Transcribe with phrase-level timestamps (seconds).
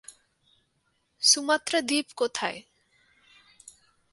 [1.21, 2.59] Sumatra দ্বীপ কোথায়?